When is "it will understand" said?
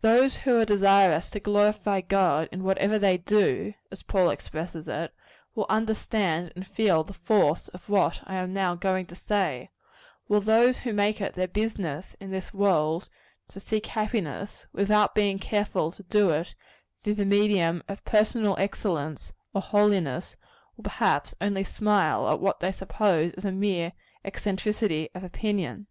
4.88-6.52